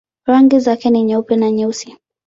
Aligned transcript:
Rangi 0.25 0.59
zake 0.59 0.89
ni 0.89 1.03
nyeupe 1.03 1.35
na 1.35 1.51
nyeusi. 1.51 1.97